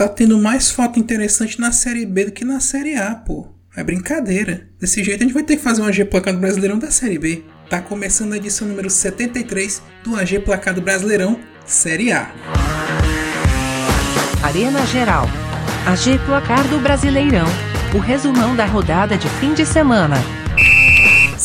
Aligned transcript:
Tá 0.00 0.08
tendo 0.08 0.38
mais 0.38 0.70
foto 0.70 0.98
interessante 0.98 1.60
na 1.60 1.72
Série 1.72 2.06
B 2.06 2.24
do 2.24 2.32
que 2.32 2.42
na 2.42 2.58
Série 2.58 2.96
A, 2.96 3.14
pô. 3.14 3.48
É 3.76 3.84
brincadeira. 3.84 4.66
Desse 4.80 5.04
jeito 5.04 5.22
a 5.22 5.26
gente 5.26 5.34
vai 5.34 5.42
ter 5.42 5.58
que 5.58 5.62
fazer 5.62 5.82
um 5.82 5.84
AG 5.84 6.06
Placado 6.06 6.38
Brasileirão 6.38 6.78
da 6.78 6.90
Série 6.90 7.18
B. 7.18 7.44
Tá 7.68 7.82
começando 7.82 8.32
a 8.32 8.38
edição 8.38 8.66
número 8.66 8.88
73 8.88 9.82
do 10.02 10.16
AG 10.16 10.38
Placado 10.38 10.80
Brasileirão 10.80 11.38
Série 11.66 12.12
A. 12.12 12.32
Arena 14.42 14.86
Geral. 14.86 15.26
AG 15.84 16.18
Placar 16.24 16.66
do 16.68 16.78
Brasileirão. 16.78 17.44
O 17.94 17.98
resumão 17.98 18.56
da 18.56 18.64
rodada 18.64 19.18
de 19.18 19.28
fim 19.28 19.52
de 19.52 19.66
semana. 19.66 20.16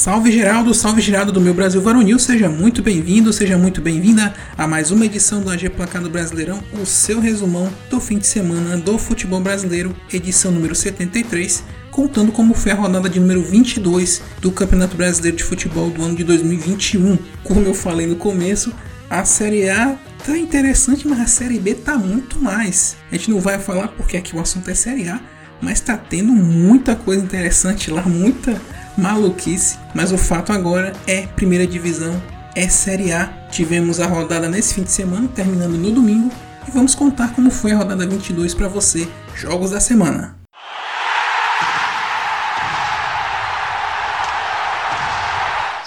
Salve 0.06 0.32
Geraldo, 0.32 0.72
salve 0.72 1.02
Geraldo 1.02 1.32
do 1.32 1.42
meu 1.42 1.52
Brasil 1.52 1.82
Varonil, 1.82 2.20
seja 2.20 2.48
muito 2.48 2.84
bem-vindo, 2.84 3.34
seja 3.34 3.58
muito 3.58 3.82
bem-vinda 3.82 4.36
a 4.56 4.68
mais 4.68 4.92
uma 4.92 5.04
edição 5.04 5.42
do 5.42 5.50
AG 5.50 5.68
Placar 5.70 6.00
do 6.00 6.12
Brasileirão, 6.12 6.64
o 6.80 6.86
seu 6.86 7.20
resumão 7.20 7.74
do 7.90 8.00
fim 8.00 8.20
de 8.20 8.28
semana 8.28 8.78
do 8.78 9.00
futebol 9.00 9.42
brasileiro, 9.42 9.96
edição 10.14 10.52
número 10.52 10.76
73, 10.76 11.64
contando 11.90 12.32
como 12.32 12.54
foi 12.54 12.72
a 12.72 12.76
rodada 12.76 13.10
de 13.10 13.20
número 13.20 13.42
22 13.42 14.22
do 14.40 14.52
Campeonato 14.52 14.96
Brasileiro 14.96 15.38
de 15.38 15.44
Futebol 15.44 15.90
do 15.90 16.04
ano 16.04 16.16
de 16.16 16.24
2021. 16.24 17.18
Como 17.44 17.62
eu 17.62 17.74
falei 17.74 18.06
no 18.06 18.16
começo, 18.16 18.72
a 19.10 19.26
Série 19.26 19.68
A 19.72 19.98
tá 20.24 20.38
interessante, 20.38 21.08
mas 21.08 21.20
a 21.20 21.26
Série 21.26 21.58
B 21.58 21.74
tá 21.74 21.98
muito 21.98 22.40
mais. 22.40 22.96
A 23.12 23.16
gente 23.16 23.32
não 23.32 23.40
vai 23.40 23.58
falar 23.58 23.88
porque 23.88 24.18
aqui 24.18 24.36
o 24.36 24.40
assunto 24.40 24.70
é 24.70 24.76
Série 24.76 25.10
A, 25.10 25.20
mas 25.60 25.80
tá 25.80 25.98
tendo 25.98 26.32
muita 26.32 26.96
coisa 26.96 27.24
interessante 27.24 27.90
lá, 27.90 28.04
muita 28.04 28.62
maluquice. 28.98 29.78
Mas 29.94 30.12
o 30.12 30.18
fato 30.18 30.52
agora 30.52 30.94
é 31.08 31.28
primeira 31.28 31.66
divisão, 31.68 32.22
é 32.56 32.68
Série 32.68 33.12
A. 33.12 33.28
Tivemos 33.50 34.00
a 34.00 34.08
rodada 34.08 34.50
nesse 34.50 34.74
fim 34.74 34.84
de 34.84 34.92
semana, 34.92 35.28
terminando 35.28 35.78
no 35.78 35.92
domingo, 35.92 36.32
e 36.68 36.72
vamos 36.72 36.96
contar 36.96 37.34
como 37.34 37.50
foi 37.52 37.72
a 37.72 37.78
rodada 37.78 38.08
22 38.08 38.54
para 38.54 38.68
você, 38.68 39.08
jogos 39.36 39.72
da 39.72 39.80
semana. 39.80 40.36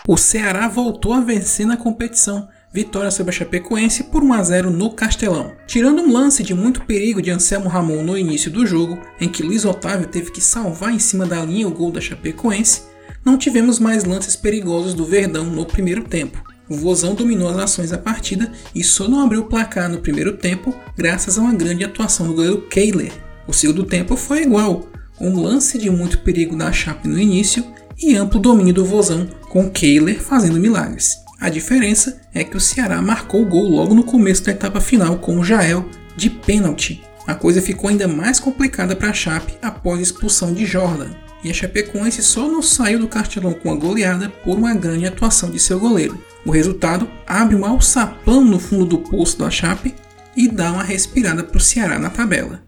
O 0.07 0.17
Ceará 0.17 0.67
voltou 0.69 1.13
a 1.13 1.21
vencer 1.21 1.67
na 1.67 1.77
competição 1.77 2.49
vitória 2.73 3.11
sobre 3.11 3.31
a 3.31 3.39
Chapecoense 3.39 4.05
por 4.05 4.23
1 4.23 4.33
a 4.33 4.43
0 4.43 4.71
no 4.71 4.91
Castelão. 4.91 5.53
Tirando 5.67 6.01
um 6.01 6.13
lance 6.13 6.43
de 6.43 6.55
muito 6.55 6.85
perigo 6.87 7.21
de 7.21 7.31
Anselmo 7.31 7.69
Ramon 7.69 8.03
no 8.03 8.17
início 8.17 8.51
do 8.51 8.67
jogo, 8.67 8.99
em 9.21 9.29
que 9.29 9.43
Luiz 9.43 9.65
Otávio 9.65 10.07
teve 10.07 10.31
que 10.31 10.41
salvar 10.41 10.93
em 10.93 10.99
cima 10.99 11.27
da 11.27 11.45
linha 11.45 11.69
o 11.69 11.71
gol 11.71 11.91
da 11.91 12.01
Chapecoense, 12.01 12.83
não 13.29 13.37
tivemos 13.37 13.79
mais 13.79 14.05
lances 14.05 14.35
perigosos 14.35 14.95
do 14.95 15.05
Verdão 15.05 15.45
no 15.45 15.67
primeiro 15.67 16.03
tempo. 16.03 16.43
O 16.67 16.75
Vozão 16.75 17.15
dominou 17.15 17.49
as 17.49 17.59
ações 17.59 17.91
da 17.91 17.99
partida 17.99 18.51
e 18.75 18.83
só 18.83 19.07
não 19.07 19.21
abriu 19.21 19.43
o 19.43 19.45
placar 19.45 19.87
no 19.91 19.99
primeiro 19.99 20.39
tempo 20.39 20.75
graças 20.97 21.37
a 21.37 21.43
uma 21.43 21.53
grande 21.53 21.85
atuação 21.85 22.27
do 22.27 22.33
goleiro 22.33 22.63
Kehler. 22.63 23.13
O 23.47 23.53
segundo 23.53 23.85
tempo 23.85 24.17
foi 24.17 24.45
igual, 24.45 24.89
um 25.21 25.43
lance 25.43 25.77
de 25.77 25.91
muito 25.91 26.21
perigo 26.21 26.57
da 26.57 26.73
Chape 26.73 27.07
no 27.07 27.19
início 27.19 27.63
e 27.99 28.17
amplo 28.17 28.41
domínio 28.41 28.73
do 28.73 28.85
Vozão, 28.85 29.27
com 29.51 29.69
Kehler 29.69 30.19
fazendo 30.21 30.59
milagres. 30.59 31.19
A 31.39 31.51
diferença 31.51 32.23
é 32.33 32.43
que 32.43 32.57
o 32.57 32.61
Ceará 32.61 33.03
marcou 33.03 33.43
o 33.43 33.47
gol 33.47 33.69
logo 33.69 33.95
no 33.95 34.05
começo 34.05 34.45
da 34.45 34.53
etapa 34.53 34.81
final 34.81 35.19
com 35.19 35.39
o 35.39 35.45
Jael 35.45 35.87
de 36.17 36.31
pênalti. 36.31 37.03
A 37.27 37.35
coisa 37.35 37.61
ficou 37.61 37.91
ainda 37.91 38.09
mais 38.09 38.41
complicada 38.41 38.97
para 38.97 39.11
a 39.11 39.15
Chape 39.15 39.53
após 39.61 39.99
a 39.99 40.03
expulsão 40.03 40.55
de 40.55 40.65
Jordan. 40.65 41.11
E 41.43 41.51
a 41.51 41.55
Chapecoense 41.55 42.23
só 42.23 42.49
não 42.49 42.61
saiu 42.61 42.99
do 42.99 43.09
cartelão 43.09 43.55
com 43.55 43.71
a 43.71 43.77
goleada 43.77 44.29
por 44.29 44.59
uma 44.59 44.75
grande 44.75 45.07
atuação 45.07 45.51
de 45.51 45.61
seu 45.61 45.79
goleiro. 45.79 46.23
O 46.45 46.51
resultado 46.51 47.09
abre 47.27 47.55
um 47.55 47.65
alçapão 47.65 48.45
no 48.45 48.59
fundo 48.59 48.85
do 48.85 48.99
poço 48.99 49.39
da 49.39 49.51
Chape 49.51 49.95
e 50.37 50.49
dá 50.49 50.73
uma 50.73 50.83
respirada 50.83 51.45
para 51.45 51.57
o 51.57 51.61
Ceará 51.61 51.99
na 51.99 52.11
tabela. 52.11 52.63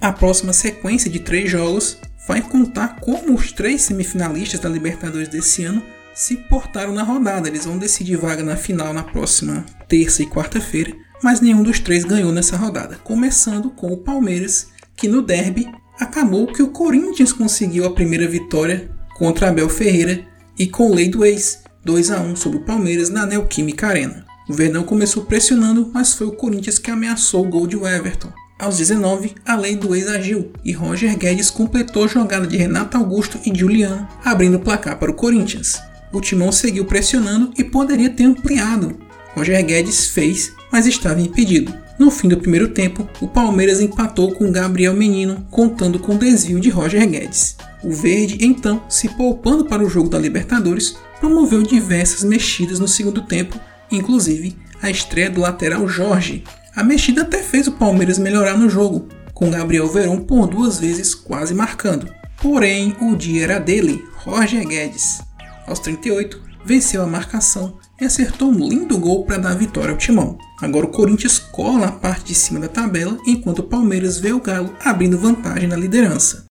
A 0.00 0.12
próxima 0.12 0.52
sequência 0.52 1.10
de 1.10 1.18
três 1.18 1.50
jogos 1.50 1.98
vai 2.26 2.40
contar 2.40 3.00
como 3.00 3.34
os 3.34 3.50
três 3.52 3.82
semifinalistas 3.82 4.60
da 4.60 4.68
Libertadores 4.68 5.28
desse 5.28 5.64
ano 5.64 5.82
se 6.14 6.36
portaram 6.36 6.92
na 6.92 7.02
rodada. 7.02 7.48
Eles 7.48 7.64
vão 7.64 7.78
decidir 7.78 8.16
vaga 8.16 8.42
na 8.42 8.56
final 8.56 8.92
na 8.92 9.02
próxima 9.02 9.64
terça 9.88 10.22
e 10.22 10.26
quarta-feira, 10.26 10.92
mas 11.22 11.40
nenhum 11.40 11.62
dos 11.62 11.80
três 11.80 12.04
ganhou 12.04 12.32
nessa 12.32 12.56
rodada. 12.56 12.96
Começando 13.02 13.70
com 13.70 13.92
o 13.92 13.96
Palmeiras, 13.96 14.68
que 14.96 15.08
no 15.08 15.22
derby 15.22 15.68
acabou 15.98 16.46
que 16.46 16.62
o 16.62 16.68
Corinthians 16.68 17.32
conseguiu 17.32 17.84
a 17.86 17.92
primeira 17.92 18.28
vitória 18.28 18.90
contra 19.16 19.48
Abel 19.48 19.68
Ferreira 19.68 20.24
e 20.58 20.66
com 20.66 20.94
lei 20.94 21.08
do 21.08 21.24
ex, 21.24 21.62
2 21.84 22.10
a 22.10 22.20
1 22.20 22.36
sobre 22.36 22.58
o 22.58 22.64
Palmeiras 22.64 23.10
na 23.10 23.26
Neoquímica 23.26 23.86
Arena. 23.86 24.24
O 24.48 24.52
Verdão 24.52 24.82
começou 24.82 25.24
pressionando, 25.24 25.90
mas 25.92 26.14
foi 26.14 26.26
o 26.26 26.32
Corinthians 26.32 26.78
que 26.78 26.90
ameaçou 26.90 27.44
o 27.44 27.48
gol 27.48 27.66
de 27.66 27.76
Everton. 27.76 28.32
Aos 28.58 28.78
19, 28.78 29.34
a 29.44 29.54
lei 29.54 29.76
do 29.76 29.94
ex 29.94 30.08
agiu 30.08 30.52
e 30.64 30.72
Roger 30.72 31.16
Guedes 31.16 31.50
completou 31.50 32.04
a 32.04 32.08
jogada 32.08 32.46
de 32.46 32.56
Renato 32.56 32.96
Augusto 32.96 33.38
e 33.44 33.56
Juliano, 33.56 34.08
abrindo 34.24 34.56
o 34.56 34.60
placar 34.60 34.98
para 34.98 35.10
o 35.10 35.14
Corinthians 35.14 35.78
o 36.12 36.20
Timão 36.20 36.50
seguiu 36.50 36.84
pressionando 36.84 37.52
e 37.56 37.64
poderia 37.64 38.10
ter 38.10 38.24
ampliado. 38.24 38.98
Roger 39.34 39.64
Guedes 39.64 40.08
fez, 40.08 40.52
mas 40.72 40.86
estava 40.86 41.20
impedido. 41.20 41.74
No 41.98 42.10
fim 42.10 42.28
do 42.28 42.38
primeiro 42.38 42.68
tempo, 42.68 43.08
o 43.20 43.26
Palmeiras 43.26 43.80
empatou 43.80 44.32
com 44.32 44.52
Gabriel 44.52 44.94
Menino, 44.94 45.46
contando 45.50 45.98
com 45.98 46.14
o 46.14 46.18
desvio 46.18 46.60
de 46.60 46.70
Roger 46.70 47.08
Guedes. 47.08 47.56
O 47.82 47.90
Verde, 47.90 48.38
então, 48.40 48.82
se 48.88 49.08
poupando 49.08 49.64
para 49.64 49.82
o 49.82 49.88
jogo 49.88 50.08
da 50.08 50.18
Libertadores, 50.18 50.96
promoveu 51.18 51.62
diversas 51.62 52.22
mexidas 52.22 52.78
no 52.78 52.86
segundo 52.86 53.22
tempo, 53.22 53.58
inclusive 53.90 54.56
a 54.80 54.90
estreia 54.90 55.30
do 55.30 55.40
lateral 55.40 55.88
Jorge. 55.88 56.44
A 56.76 56.84
mexida 56.84 57.22
até 57.22 57.42
fez 57.42 57.66
o 57.66 57.72
Palmeiras 57.72 58.18
melhorar 58.18 58.56
no 58.56 58.70
jogo, 58.70 59.08
com 59.34 59.50
Gabriel 59.50 59.88
Verón 59.88 60.20
por 60.20 60.46
duas 60.46 60.78
vezes 60.78 61.14
quase 61.14 61.52
marcando. 61.52 62.08
Porém, 62.40 62.94
o 63.00 63.16
dia 63.16 63.42
era 63.42 63.58
dele, 63.58 64.04
Roger 64.24 64.64
Guedes 64.66 65.26
aos 65.68 65.78
38, 65.78 66.40
venceu 66.64 67.02
a 67.02 67.06
marcação 67.06 67.77
e 68.00 68.04
acertou 68.04 68.48
um 68.48 68.68
lindo 68.68 68.98
gol 68.98 69.24
para 69.24 69.38
dar 69.38 69.54
vitória 69.54 69.90
ao 69.90 69.96
Timão. 69.96 70.38
Agora 70.60 70.86
o 70.86 70.90
Corinthians 70.90 71.38
cola 71.38 71.86
a 71.86 71.92
parte 71.92 72.26
de 72.26 72.34
cima 72.34 72.60
da 72.60 72.68
tabela, 72.68 73.18
enquanto 73.26 73.60
o 73.60 73.64
Palmeiras 73.64 74.18
vê 74.18 74.32
o 74.32 74.40
Galo 74.40 74.74
abrindo 74.84 75.18
vantagem 75.18 75.68
na 75.68 75.76
liderança. 75.76 76.44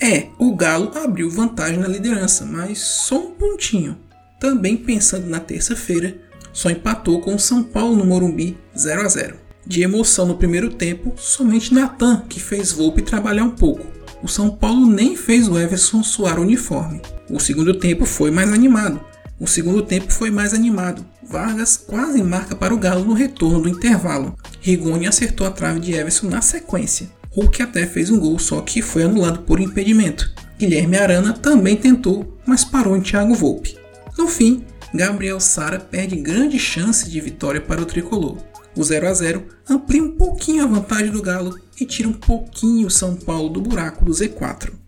É, 0.00 0.28
o 0.38 0.54
Galo 0.54 0.90
abriu 0.96 1.30
vantagem 1.30 1.78
na 1.78 1.88
liderança, 1.88 2.44
mas 2.44 2.78
só 2.78 3.18
um 3.18 3.30
pontinho. 3.32 3.98
Também 4.40 4.76
pensando 4.76 5.26
na 5.26 5.38
terça-feira, 5.38 6.16
só 6.52 6.70
empatou 6.70 7.20
com 7.20 7.34
o 7.34 7.38
São 7.38 7.62
Paulo 7.62 7.96
no 7.96 8.06
Morumbi 8.06 8.56
0 8.76 9.02
a 9.02 9.08
0. 9.08 9.36
De 9.66 9.82
emoção 9.82 10.26
no 10.26 10.36
primeiro 10.36 10.70
tempo, 10.70 11.12
somente 11.16 11.74
Natan 11.74 12.22
que 12.28 12.40
fez 12.40 12.72
Volpe 12.72 13.02
trabalhar 13.02 13.44
um 13.44 13.50
pouco 13.50 14.00
o 14.22 14.28
São 14.28 14.50
Paulo 14.50 14.86
nem 14.86 15.16
fez 15.16 15.48
o 15.48 15.58
Everson 15.58 16.02
suar 16.02 16.38
o 16.38 16.42
uniforme. 16.42 17.00
O 17.30 17.38
segundo 17.38 17.72
tempo 17.74 18.04
foi 18.04 18.30
mais 18.32 18.52
animado. 18.52 19.00
O 19.38 19.46
segundo 19.46 19.82
tempo 19.82 20.12
foi 20.12 20.30
mais 20.30 20.52
animado. 20.52 21.06
Vargas 21.22 21.76
quase 21.76 22.20
marca 22.24 22.56
para 22.56 22.74
o 22.74 22.78
Galo 22.78 23.04
no 23.04 23.14
retorno 23.14 23.62
do 23.62 23.68
intervalo. 23.68 24.36
Rigoni 24.60 25.06
acertou 25.06 25.46
a 25.46 25.50
trave 25.50 25.78
de 25.78 25.92
Everson 25.92 26.28
na 26.28 26.42
sequência. 26.42 27.08
Hulk 27.30 27.62
até 27.62 27.86
fez 27.86 28.10
um 28.10 28.18
gol, 28.18 28.36
só 28.38 28.60
que 28.60 28.82
foi 28.82 29.04
anulado 29.04 29.42
por 29.42 29.60
impedimento. 29.60 30.34
Guilherme 30.58 30.96
Arana 30.96 31.32
também 31.32 31.76
tentou, 31.76 32.36
mas 32.44 32.64
parou 32.64 32.96
em 32.96 33.00
Thiago 33.00 33.32
Volpe. 33.32 33.78
No 34.18 34.26
fim, 34.26 34.64
Gabriel 34.92 35.38
Sara 35.38 35.78
perde 35.78 36.16
grande 36.16 36.58
chance 36.58 37.08
de 37.08 37.20
vitória 37.20 37.60
para 37.60 37.80
o 37.80 37.86
tricolor. 37.86 38.38
O 38.76 38.82
0 38.82 39.08
a 39.08 39.14
0 39.14 39.44
amplia 39.68 40.02
um 40.02 40.16
pouquinho 40.16 40.64
a 40.64 40.66
vantagem 40.66 41.10
do 41.10 41.22
Galo 41.22 41.56
e 41.80 41.86
tira 41.86 42.08
um 42.08 42.12
pouquinho 42.12 42.88
o 42.88 42.90
São 42.90 43.14
Paulo 43.14 43.48
do 43.48 43.60
buraco 43.60 44.04
do 44.04 44.12
Z4. 44.12 44.79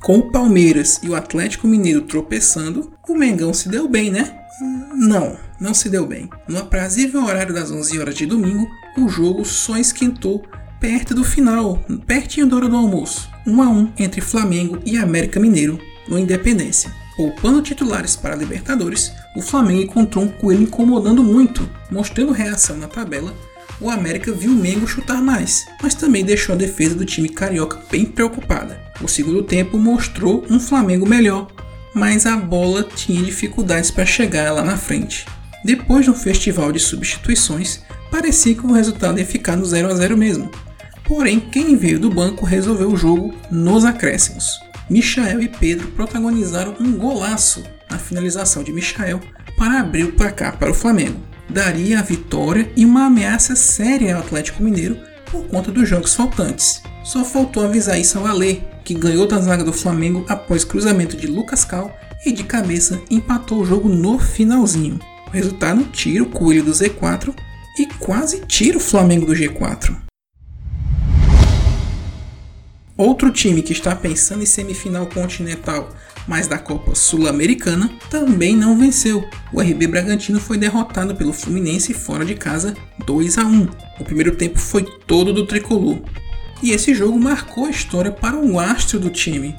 Com 0.00 0.18
o 0.18 0.30
Palmeiras 0.30 1.00
e 1.02 1.08
o 1.08 1.14
Atlético 1.14 1.66
Mineiro 1.66 2.02
tropeçando, 2.02 2.92
o 3.08 3.14
Mengão 3.14 3.52
se 3.52 3.68
deu 3.68 3.88
bem, 3.88 4.10
né? 4.10 4.38
Não, 4.94 5.36
não 5.60 5.74
se 5.74 5.88
deu 5.88 6.06
bem. 6.06 6.30
No 6.48 6.58
aprazível 6.58 7.24
horário 7.24 7.54
das 7.54 7.70
11 7.70 7.98
horas 7.98 8.14
de 8.14 8.26
domingo, 8.26 8.68
o 8.96 9.08
jogo 9.08 9.44
só 9.44 9.76
esquentou 9.76 10.44
perto 10.80 11.14
do 11.14 11.24
final, 11.24 11.78
pertinho 12.06 12.46
da 12.46 12.56
hora 12.56 12.68
do 12.68 12.76
almoço. 12.76 13.28
1 13.46 13.62
a 13.62 13.68
1 13.68 13.92
entre 13.98 14.20
Flamengo 14.20 14.78
e 14.84 14.96
América 14.96 15.40
Mineiro 15.40 15.78
no 16.08 16.18
Independência. 16.18 16.92
Poupando 17.16 17.62
titulares 17.62 18.14
para 18.14 18.34
a 18.34 18.36
Libertadores, 18.36 19.10
o 19.34 19.40
Flamengo 19.40 19.82
encontrou 19.82 20.24
um 20.24 20.28
coelho 20.28 20.62
incomodando 20.62 21.24
muito, 21.24 21.68
mostrando 21.90 22.32
reação 22.32 22.76
na 22.76 22.88
tabela. 22.88 23.34
O 23.80 23.90
América 23.90 24.32
viu 24.32 24.52
o 24.52 24.54
Mengo 24.54 24.86
chutar 24.86 25.20
mais, 25.20 25.66
mas 25.82 25.94
também 25.94 26.24
deixou 26.24 26.54
a 26.54 26.58
defesa 26.58 26.94
do 26.94 27.04
time 27.04 27.28
carioca 27.28 27.78
bem 27.90 28.06
preocupada. 28.06 28.80
O 29.02 29.08
segundo 29.08 29.42
tempo 29.42 29.76
mostrou 29.76 30.46
um 30.48 30.58
Flamengo 30.58 31.06
melhor, 31.06 31.48
mas 31.94 32.24
a 32.24 32.36
bola 32.36 32.82
tinha 32.82 33.22
dificuldades 33.22 33.90
para 33.90 34.06
chegar 34.06 34.50
lá 34.52 34.62
na 34.62 34.78
frente. 34.78 35.26
Depois 35.62 36.04
de 36.04 36.10
um 36.10 36.14
festival 36.14 36.72
de 36.72 36.78
substituições, 36.78 37.82
parecia 38.10 38.54
que 38.54 38.64
o 38.64 38.72
resultado 38.72 39.18
ia 39.18 39.26
ficar 39.26 39.56
no 39.56 39.64
0 39.66 39.88
a 39.88 39.94
0 39.94 40.16
mesmo. 40.16 40.50
Porém, 41.04 41.38
quem 41.38 41.76
veio 41.76 42.00
do 42.00 42.10
banco 42.10 42.46
resolveu 42.46 42.90
o 42.90 42.96
jogo 42.96 43.34
nos 43.50 43.84
acréscimos. 43.84 44.58
Michael 44.88 45.42
e 45.42 45.48
Pedro 45.48 45.88
protagonizaram 45.88 46.76
um 46.80 46.92
golaço 46.92 47.62
na 47.90 47.98
finalização 47.98 48.62
de 48.62 48.72
Michael 48.72 49.20
para 49.56 49.80
abrir 49.80 50.04
o 50.04 50.12
placar 50.12 50.58
para 50.58 50.70
o 50.70 50.74
Flamengo. 50.74 51.20
Daria 51.48 52.00
a 52.00 52.02
vitória 52.02 52.70
e 52.76 52.84
uma 52.84 53.06
ameaça 53.06 53.54
séria 53.54 54.16
ao 54.16 54.20
Atlético 54.20 54.62
Mineiro 54.62 54.98
por 55.30 55.46
conta 55.46 55.70
dos 55.70 55.88
jogos 55.88 56.14
faltantes. 56.14 56.82
Só 57.04 57.24
faltou 57.24 57.64
avisar 57.64 57.98
isso 57.98 58.18
ao 58.18 58.26
Alê, 58.26 58.60
que 58.84 58.94
ganhou 58.94 59.26
da 59.26 59.38
zaga 59.38 59.62
do 59.62 59.72
Flamengo 59.72 60.24
após 60.28 60.64
cruzamento 60.64 61.16
de 61.16 61.26
Lucas 61.26 61.64
Cal 61.64 61.96
e 62.24 62.32
de 62.32 62.42
cabeça 62.42 63.00
empatou 63.08 63.60
o 63.60 63.64
jogo 63.64 63.88
no 63.88 64.18
finalzinho. 64.18 64.98
O 65.28 65.30
resultado 65.30 65.84
tira 65.92 66.24
o 66.24 66.30
Coelho 66.30 66.64
do 66.64 66.72
Z4 66.72 67.34
e 67.78 67.86
quase 67.98 68.40
tira 68.46 68.78
o 68.78 68.80
Flamengo 68.80 69.26
do 69.26 69.34
G4. 69.34 69.96
Outro 72.96 73.30
time 73.30 73.62
que 73.62 73.72
está 73.72 73.94
pensando 73.94 74.42
em 74.42 74.46
semifinal 74.46 75.06
continental, 75.06 75.90
mas 76.26 76.46
da 76.48 76.58
Copa 76.58 76.94
Sul-Americana, 76.94 77.90
também 78.10 78.56
não 78.56 78.78
venceu. 78.78 79.24
O 79.52 79.60
RB 79.60 79.86
Bragantino 79.86 80.40
foi 80.40 80.58
derrotado 80.58 81.14
pelo 81.14 81.32
Fluminense 81.32 81.94
fora 81.94 82.24
de 82.24 82.34
casa 82.34 82.74
2 83.04 83.38
a 83.38 83.44
1. 83.44 83.68
O 84.00 84.04
primeiro 84.04 84.34
tempo 84.34 84.58
foi 84.58 84.82
todo 85.06 85.32
do 85.32 85.46
tricolor. 85.46 86.00
E 86.62 86.70
esse 86.70 86.94
jogo 86.94 87.18
marcou 87.18 87.66
a 87.66 87.70
história 87.70 88.10
para 88.10 88.36
o 88.36 88.58
astro 88.58 88.98
do 88.98 89.10
time. 89.10 89.54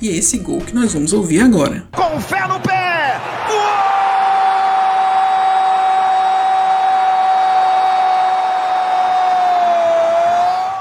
E 0.00 0.08
é 0.08 0.16
esse 0.16 0.38
gol 0.38 0.60
que 0.60 0.74
nós 0.74 0.92
vamos 0.92 1.12
ouvir 1.12 1.40
agora. 1.40 1.86
Com 1.92 2.20
fé 2.20 2.46
no 2.46 2.60
pé! 2.60 3.20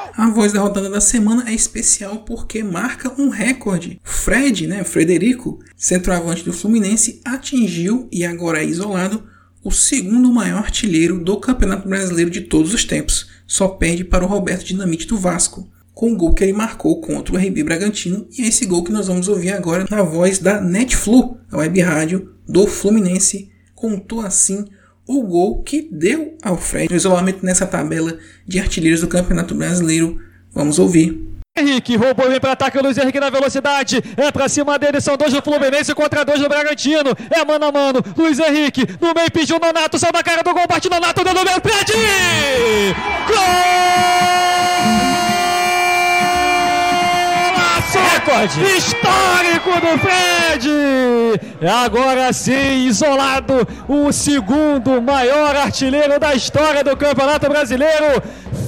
A 0.07 0.13
voz 0.31 0.53
da 0.53 0.61
rodada 0.61 0.89
da 0.89 1.01
semana 1.01 1.49
é 1.49 1.53
especial 1.53 2.19
porque 2.19 2.63
marca 2.63 3.13
um 3.21 3.29
recorde. 3.29 3.99
Fred, 4.03 4.65
né, 4.65 4.83
Frederico, 4.83 5.59
centroavante 5.75 6.43
do 6.43 6.53
Fluminense, 6.53 7.21
atingiu 7.23 8.07
e 8.11 8.25
agora 8.25 8.63
é 8.63 8.65
isolado 8.65 9.23
o 9.63 9.69
segundo 9.69 10.33
maior 10.33 10.59
artilheiro 10.59 11.23
do 11.23 11.39
Campeonato 11.39 11.87
Brasileiro 11.87 12.31
de 12.31 12.41
todos 12.41 12.73
os 12.73 12.83
tempos. 12.83 13.29
Só 13.45 13.67
perde 13.67 14.03
para 14.03 14.25
o 14.25 14.27
Roberto 14.27 14.65
Dinamite 14.65 15.05
do 15.05 15.17
Vasco, 15.17 15.69
com 15.93 16.13
o 16.13 16.17
gol 16.17 16.33
que 16.33 16.43
ele 16.43 16.53
marcou 16.53 16.99
contra 16.99 17.35
o 17.35 17.37
RB 17.37 17.63
Bragantino 17.63 18.27
e 18.35 18.41
é 18.41 18.47
esse 18.47 18.65
gol 18.65 18.83
que 18.83 18.91
nós 18.91 19.07
vamos 19.07 19.27
ouvir 19.27 19.51
agora 19.51 19.85
na 19.89 20.01
voz 20.01 20.39
da 20.39 20.59
Netflu, 20.59 21.37
a 21.51 21.57
web 21.57 21.79
rádio 21.81 22.33
do 22.47 22.65
Fluminense, 22.65 23.51
contou 23.75 24.21
assim 24.21 24.65
o 25.07 25.23
gol 25.23 25.63
que 25.63 25.87
deu 25.91 26.37
ao 26.41 26.57
Fred 26.57 26.93
o 26.93 26.95
isolamento 26.95 27.45
nessa 27.45 27.65
tabela 27.65 28.17
de 28.47 28.59
artilheiros 28.59 29.01
do 29.01 29.07
Campeonato 29.07 29.55
Brasileiro. 29.55 30.19
Vamos 30.53 30.79
ouvir. 30.79 31.31
Henrique 31.57 31.97
roubou, 31.97 32.29
vem 32.29 32.39
para 32.39 32.53
ataque 32.53 32.77
o 32.77 32.81
Luiz 32.81 32.97
Henrique 32.97 33.19
na 33.19 33.29
velocidade. 33.29 34.01
É 34.15 34.31
pra 34.31 34.47
cima 34.47 34.79
dele, 34.79 35.01
são 35.01 35.17
dois 35.17 35.33
do 35.33 35.41
Fluminense 35.41 35.93
contra 35.93 36.23
dois 36.23 36.39
do 36.39 36.47
Bragantino. 36.47 37.11
É 37.29 37.43
mano 37.43 37.65
a 37.65 37.71
mano. 37.71 37.99
Luiz 38.17 38.39
Henrique 38.39 38.85
no 39.01 39.13
meio 39.13 39.31
pediu 39.31 39.57
o 39.57 39.59
Nonato, 39.59 39.99
saiu 39.99 40.13
da 40.13 40.23
cara 40.23 40.43
do 40.43 40.53
gol, 40.53 40.67
bate 40.67 40.89
Nonato, 40.89 41.23
deu 41.23 41.33
no 41.33 41.43
meio, 41.43 41.61
Fred! 41.61 41.93
Gol! 43.27 43.70
Recorde 48.41 48.77
histórico 48.77 49.69
do 49.81 49.99
Fred. 49.99 50.69
Agora 51.83 52.33
sim, 52.33 52.87
isolado, 52.87 53.67
o 53.87 54.11
segundo 54.11 55.01
maior 55.01 55.55
artilheiro 55.55 56.19
da 56.19 56.33
história 56.33 56.83
do 56.83 56.97
Campeonato 56.97 57.47
Brasileiro. 57.47 58.21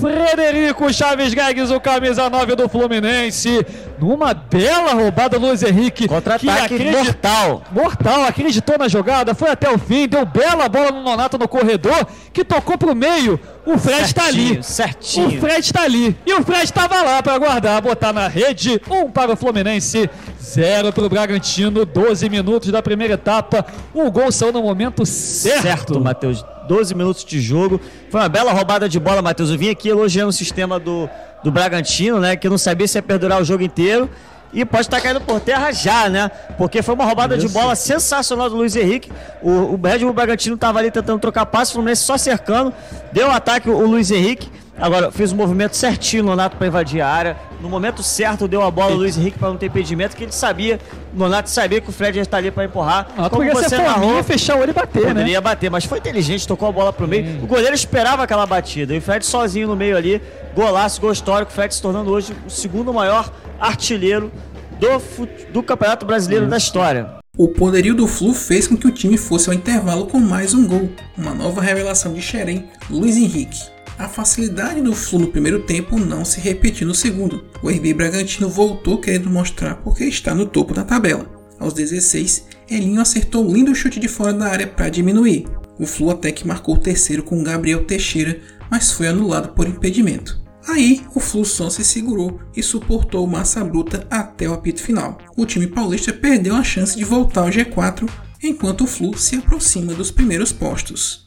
Frederico 0.03 0.91
Chaves 0.91 1.33
Gagues, 1.33 1.71
o 1.71 1.79
camisa 1.79 2.29
9 2.29 2.57
do 2.57 2.67
Fluminense. 2.67 3.65
Numa 3.97 4.33
bela 4.33 4.91
roubada 4.91 5.37
Luiz 5.37 5.63
Henrique. 5.63 6.09
Contra-ataque 6.09 6.77
mortal. 6.91 7.63
Mortal, 7.71 8.25
acreditou 8.25 8.77
na 8.77 8.89
jogada, 8.89 9.33
foi 9.33 9.49
até 9.49 9.69
o 9.69 9.77
fim, 9.77 10.05
deu 10.05 10.25
bela 10.25 10.67
bola 10.67 10.91
no 10.91 11.01
Nonato 11.01 11.37
no 11.37 11.47
corredor, 11.47 12.05
que 12.33 12.43
tocou 12.43 12.77
pro 12.77 12.93
meio. 12.93 13.39
O 13.65 13.77
Fred 13.77 14.01
está 14.01 14.25
ali. 14.25 14.61
Certinho. 14.61 15.37
O 15.37 15.39
Fred 15.39 15.61
está 15.61 15.83
ali. 15.83 16.17
E 16.25 16.33
o 16.33 16.43
Fred 16.43 16.65
estava 16.65 17.01
lá 17.01 17.23
para 17.23 17.37
guardar, 17.37 17.81
botar 17.81 18.11
na 18.11 18.27
rede. 18.27 18.81
Um 18.89 19.09
para 19.09 19.31
o 19.31 19.37
Fluminense, 19.37 20.09
zero 20.41 20.91
para 20.91 21.05
o 21.05 21.09
Bragantino. 21.09 21.85
12 21.85 22.29
minutos 22.29 22.69
da 22.69 22.81
primeira 22.81 23.13
etapa. 23.13 23.65
O 23.93 24.11
gol 24.11 24.33
saiu 24.33 24.51
no 24.51 24.63
momento 24.63 25.05
certo. 25.05 25.61
Certo, 25.61 26.01
Matheus. 26.01 26.43
12 26.67 26.95
minutos 26.95 27.23
de 27.25 27.39
jogo. 27.39 27.79
Foi 28.09 28.19
uma 28.21 28.29
bela 28.29 28.51
roubada 28.51 28.87
de 28.87 28.99
bola, 28.99 29.21
Matheus. 29.21 29.49
Eu 29.49 29.57
vim 29.57 29.69
aqui 29.69 29.89
elogiando 29.89 30.29
o 30.29 30.33
sistema 30.33 30.79
do, 30.79 31.09
do 31.43 31.51
Bragantino, 31.51 32.19
né? 32.19 32.35
Que 32.35 32.49
não 32.49 32.57
sabia 32.57 32.87
se 32.87 32.97
ia 32.97 33.01
perdurar 33.01 33.41
o 33.41 33.45
jogo 33.45 33.63
inteiro. 33.63 34.09
E 34.53 34.63
pode 34.63 34.83
estar 34.83 35.01
caindo 35.01 35.19
por 35.19 35.39
terra 35.39 35.71
já, 35.71 36.07
né? 36.07 36.29
Porque 36.57 36.83
foi 36.83 36.93
uma 36.93 37.05
roubada 37.05 37.35
Isso. 37.35 37.47
de 37.47 37.53
bola 37.53 37.75
sensacional 37.75 38.49
do 38.49 38.55
Luiz 38.55 38.75
Henrique. 38.75 39.11
O, 39.41 39.49
o 39.49 39.79
Red 39.83 39.99
Bull 39.99 40.13
Bragantino 40.13 40.53
estava 40.53 40.77
ali 40.77 40.91
tentando 40.91 41.19
trocar 41.19 41.45
passe, 41.47 41.71
o 41.71 41.73
Fluminense 41.73 42.03
só 42.03 42.17
cercando. 42.17 42.71
Deu 43.11 43.29
o 43.29 43.31
ataque 43.31 43.67
o, 43.67 43.75
o 43.75 43.87
Luiz 43.87 44.11
Henrique. 44.11 44.51
Agora, 44.77 45.11
fez 45.11 45.31
o 45.31 45.35
um 45.35 45.37
movimento 45.37 45.75
certinho, 45.75 46.23
Nonato, 46.23 46.57
para 46.57 46.67
invadir 46.67 47.01
a 47.01 47.07
área. 47.07 47.37
No 47.61 47.69
momento 47.69 48.01
certo, 48.01 48.47
deu 48.47 48.61
a 48.61 48.71
bola 48.71 48.91
ao 48.91 48.97
Luiz 48.97 49.17
Henrique 49.17 49.37
para 49.37 49.49
não 49.49 49.57
ter 49.57 49.67
impedimento, 49.67 50.15
que 50.15 50.23
ele 50.23 50.31
sabia, 50.31 50.79
o 51.13 51.17
Nonato 51.17 51.49
sabia 51.49 51.79
que 51.79 51.89
o 51.89 51.93
Fred 51.93 52.15
já 52.15 52.21
estaria 52.23 52.51
para 52.51 52.65
empurrar. 52.65 53.07
Ah, 53.17 53.29
Como 53.29 53.49
você 53.51 53.77
narrou, 53.77 54.23
fechar 54.23 54.55
o 54.57 54.61
olho 54.61 54.71
e 54.71 54.73
bater, 54.73 54.87
poderia 54.87 55.13
né? 55.13 55.19
Poderia 55.21 55.41
bater, 55.41 55.69
mas 55.69 55.85
foi 55.85 55.99
inteligente, 55.99 56.47
tocou 56.47 56.67
a 56.67 56.71
bola 56.71 56.91
pro 56.91 57.07
meio. 57.07 57.25
Hum. 57.25 57.43
O 57.43 57.47
goleiro 57.47 57.75
esperava 57.75 58.23
aquela 58.23 58.45
batida. 58.45 58.93
E 58.93 58.97
o 58.97 59.01
Fred 59.01 59.25
sozinho 59.25 59.67
no 59.67 59.75
meio 59.75 59.95
ali, 59.95 60.21
golaço, 60.55 60.99
gol 60.99 61.11
histórico. 61.11 61.51
O 61.51 61.55
Fred 61.55 61.73
se 61.73 61.81
tornando 61.81 62.11
hoje 62.11 62.35
o 62.45 62.49
segundo 62.49 62.93
maior 62.93 63.31
artilheiro 63.59 64.31
do, 64.79 65.27
do 65.53 65.63
Campeonato 65.63 66.05
Brasileiro 66.05 66.45
Isso. 66.45 66.51
da 66.51 66.57
história. 66.57 67.09
O 67.37 67.47
poderio 67.47 67.95
do 67.95 68.07
Flu 68.07 68.33
fez 68.33 68.67
com 68.67 68.75
que 68.75 68.87
o 68.87 68.91
time 68.91 69.17
fosse 69.17 69.49
ao 69.49 69.55
intervalo 69.55 70.07
com 70.07 70.19
mais 70.19 70.53
um 70.53 70.67
gol. 70.67 70.89
Uma 71.17 71.33
nova 71.33 71.61
revelação 71.61 72.13
de 72.13 72.21
Xerém, 72.21 72.69
Luiz 72.89 73.17
Henrique. 73.17 73.72
A 74.03 74.09
facilidade 74.09 74.81
do 74.81 74.93
Flu 74.93 75.19
no 75.19 75.29
primeiro 75.29 75.61
tempo 75.61 75.97
não 75.97 76.25
se 76.25 76.37
repetiu 76.41 76.85
no 76.85 76.93
segundo. 76.93 77.45
O 77.61 77.69
RB 77.69 77.93
Bragantino 77.93 78.49
voltou 78.49 78.97
querendo 78.97 79.29
mostrar 79.29 79.75
porque 79.75 80.03
está 80.03 80.35
no 80.35 80.45
topo 80.45 80.73
da 80.73 80.83
tabela. 80.83 81.25
Aos 81.57 81.73
16, 81.73 82.45
Elinho 82.69 82.99
acertou 82.99 83.47
um 83.47 83.53
lindo 83.53 83.73
chute 83.73 84.01
de 84.01 84.09
fora 84.09 84.33
da 84.33 84.47
área 84.47 84.67
para 84.67 84.89
diminuir. 84.89 85.47
O 85.79 85.85
Flu 85.85 86.09
até 86.09 86.33
que 86.33 86.45
marcou 86.45 86.75
o 86.75 86.79
terceiro 86.79 87.23
com 87.23 87.41
Gabriel 87.41 87.85
Teixeira, 87.85 88.41
mas 88.69 88.91
foi 88.91 89.07
anulado 89.07 89.53
por 89.53 89.69
impedimento. 89.69 90.37
Aí, 90.67 91.01
o 91.15 91.21
Flu 91.21 91.45
só 91.45 91.69
se 91.69 91.85
segurou 91.85 92.41
e 92.53 92.61
suportou 92.61 93.25
massa 93.25 93.63
bruta 93.63 94.05
até 94.11 94.49
o 94.49 94.53
apito 94.53 94.81
final. 94.81 95.17
O 95.37 95.45
time 95.45 95.65
paulista 95.65 96.11
perdeu 96.11 96.57
a 96.57 96.63
chance 96.63 96.97
de 96.97 97.05
voltar 97.05 97.43
ao 97.43 97.49
G4, 97.49 98.09
enquanto 98.43 98.81
o 98.81 98.87
Flu 98.87 99.17
se 99.17 99.37
aproxima 99.37 99.93
dos 99.93 100.11
primeiros 100.11 100.51
postos. 100.51 101.22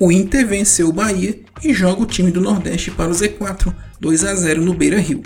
O 0.00 0.12
Inter 0.12 0.46
venceu 0.46 0.88
o 0.88 0.92
Bahia 0.92 1.40
e 1.62 1.74
joga 1.74 2.02
o 2.02 2.06
time 2.06 2.30
do 2.30 2.40
Nordeste 2.40 2.88
para 2.88 3.10
o 3.10 3.14
Z4, 3.14 3.74
2 4.00 4.24
a 4.24 4.34
0 4.36 4.62
no 4.62 4.72
Beira 4.72 5.00
Rio. 5.00 5.22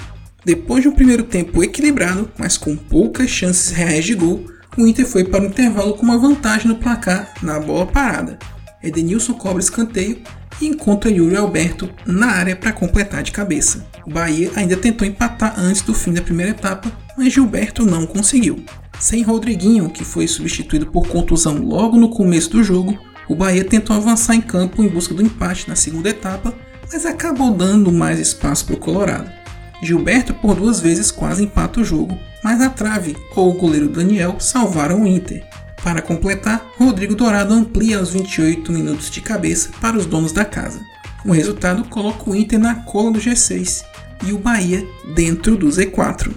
Depois 0.47 0.83
de 0.83 0.89
um 0.89 0.93
primeiro 0.93 1.25
tempo 1.25 1.63
equilibrado, 1.63 2.31
mas 2.39 2.57
com 2.57 2.75
poucas 2.75 3.29
chances 3.29 3.71
reais 3.71 4.07
de 4.07 4.15
gol, 4.15 4.47
o 4.79 4.87
Inter 4.87 5.07
foi 5.07 5.25
para 5.25 5.45
o 5.45 5.47
intervalo 5.47 5.93
com 5.93 6.03
uma 6.03 6.17
vantagem 6.17 6.69
no 6.69 6.77
placar 6.77 7.35
na 7.43 7.61
bola 7.61 7.87
parada. 7.87 8.39
Edenilson 8.83 9.35
cobra 9.35 9.63
escanteio 9.63 10.23
e 10.59 10.67
encontra 10.67 11.11
Yuri 11.11 11.37
Alberto 11.37 11.91
na 12.07 12.29
área 12.29 12.57
para 12.57 12.73
completar 12.73 13.23
de 13.23 13.31
cabeça. 13.31 13.87
O 14.07 14.11
Bahia 14.11 14.51
ainda 14.57 14.77
tentou 14.77 15.07
empatar 15.07 15.55
antes 15.59 15.83
do 15.83 15.93
fim 15.93 16.15
da 16.15 16.23
primeira 16.23 16.53
etapa, 16.53 16.91
mas 17.17 17.31
Gilberto 17.31 17.85
não 17.85 18.07
conseguiu. 18.07 18.65
Sem 18.99 19.23
Rodriguinho, 19.23 19.91
que 19.91 20.03
foi 20.03 20.27
substituído 20.27 20.87
por 20.87 21.07
contusão 21.09 21.59
logo 21.59 21.99
no 21.99 22.09
começo 22.09 22.51
do 22.51 22.65
jogo, 22.65 22.99
o 23.29 23.35
Bahia 23.35 23.65
tentou 23.65 23.97
avançar 23.97 24.35
em 24.35 24.41
campo 24.41 24.83
em 24.83 24.89
busca 24.89 25.15
do 25.15 25.23
empate 25.23 25.69
na 25.69 25.77
segunda 25.77 26.09
etapa, 26.09 26.55
mas 26.93 27.07
acabou 27.07 27.55
dando 27.55 27.93
mais 27.93 28.19
espaço 28.19 28.67
para 28.67 28.75
o 28.75 28.79
Colorado. 28.79 29.31
Gilberto 29.83 30.35
por 30.35 30.55
duas 30.55 30.81
vezes 30.81 31.11
quase 31.11 31.43
empata 31.45 31.81
o 31.81 31.85
jogo, 31.85 32.19
mas 32.45 32.61
a 32.61 32.71
trave 32.71 33.17
ou 33.35 33.51
o 33.51 33.59
goleiro 33.59 33.89
Daniel 33.89 34.37
salvaram 34.39 35.03
o 35.03 35.07
Inter. 35.07 35.45
Para 35.83 36.01
completar, 36.01 36.65
Rodrigo 36.79 37.15
Dourado 37.15 37.53
amplia 37.53 37.99
aos 37.99 38.11
28 38.11 38.71
minutos 38.71 39.11
de 39.11 39.21
cabeça 39.21 39.71
para 39.81 39.97
os 39.97 40.07
donos 40.07 40.31
da 40.31 40.45
casa. 40.45 40.81
O 41.25 41.33
resultado 41.33 41.85
coloca 41.89 42.31
o 42.31 42.37
Inter 42.37 42.59
na 42.59 42.77
cola 42.77 43.11
do 43.11 43.19
G6 43.19 43.85
e 44.25 44.33
o 44.33 44.39
Bahia 44.39 44.87
dentro 45.15 45.57
do 45.57 45.67
Z4. 45.67 46.33